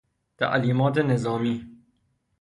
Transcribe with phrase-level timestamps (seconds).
[0.37, 1.69] تعلیمات نظامی